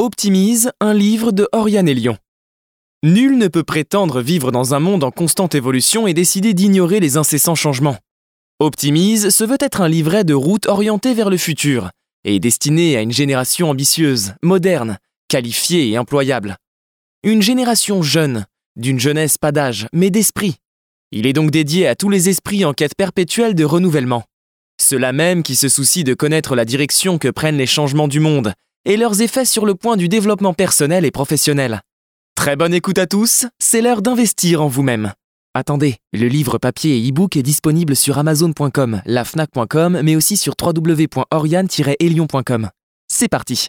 Optimise, 0.00 0.70
un 0.78 0.94
livre 0.94 1.32
de 1.32 1.48
Oriane 1.50 1.88
Elion. 1.88 2.16
Nul 3.02 3.36
ne 3.36 3.48
peut 3.48 3.64
prétendre 3.64 4.20
vivre 4.20 4.52
dans 4.52 4.72
un 4.72 4.78
monde 4.78 5.02
en 5.02 5.10
constante 5.10 5.56
évolution 5.56 6.06
et 6.06 6.14
décider 6.14 6.54
d'ignorer 6.54 7.00
les 7.00 7.16
incessants 7.16 7.56
changements. 7.56 7.96
Optimise 8.60 9.30
se 9.30 9.42
veut 9.42 9.56
être 9.58 9.80
un 9.80 9.88
livret 9.88 10.22
de 10.22 10.34
route 10.34 10.66
orienté 10.66 11.14
vers 11.14 11.30
le 11.30 11.36
futur 11.36 11.90
et 12.22 12.38
destiné 12.38 12.96
à 12.96 13.00
une 13.00 13.10
génération 13.10 13.70
ambitieuse, 13.70 14.34
moderne, 14.40 14.98
qualifiée 15.26 15.88
et 15.88 15.98
employable. 15.98 16.58
Une 17.24 17.42
génération 17.42 18.00
jeune, 18.00 18.46
d'une 18.76 19.00
jeunesse 19.00 19.36
pas 19.36 19.50
d'âge, 19.50 19.88
mais 19.92 20.10
d'esprit. 20.10 20.58
Il 21.10 21.26
est 21.26 21.32
donc 21.32 21.50
dédié 21.50 21.88
à 21.88 21.96
tous 21.96 22.08
les 22.08 22.28
esprits 22.28 22.64
en 22.64 22.72
quête 22.72 22.94
perpétuelle 22.94 23.56
de 23.56 23.64
renouvellement. 23.64 24.22
Ceux-là 24.80 25.12
même 25.12 25.42
qui 25.42 25.56
se 25.56 25.68
soucient 25.68 26.04
de 26.04 26.14
connaître 26.14 26.54
la 26.54 26.64
direction 26.64 27.18
que 27.18 27.26
prennent 27.26 27.58
les 27.58 27.66
changements 27.66 28.06
du 28.06 28.20
monde 28.20 28.54
et 28.84 28.96
leurs 28.96 29.22
effets 29.22 29.44
sur 29.44 29.66
le 29.66 29.74
point 29.74 29.96
du 29.96 30.08
développement 30.08 30.54
personnel 30.54 31.04
et 31.04 31.10
professionnel. 31.10 31.82
Très 32.34 32.56
bonne 32.56 32.74
écoute 32.74 32.98
à 32.98 33.06
tous, 33.06 33.46
c'est 33.58 33.80
l'heure 33.80 34.02
d'investir 34.02 34.62
en 34.62 34.68
vous-même. 34.68 35.12
Attendez, 35.54 35.96
le 36.12 36.28
livre 36.28 36.58
papier 36.58 36.96
et 36.96 37.10
e-book 37.10 37.36
est 37.36 37.42
disponible 37.42 37.96
sur 37.96 38.18
amazon.com, 38.18 39.02
lafnac.com, 39.06 40.02
mais 40.02 40.14
aussi 40.14 40.36
sur 40.36 40.54
www.oriane-elion.com. 40.60 42.68
C'est 43.08 43.28
parti 43.28 43.68